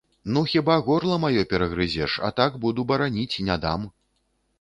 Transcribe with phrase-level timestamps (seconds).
[0.35, 3.85] Ну, хіба горла маё перагрызеш, а так буду бараніць, не дам.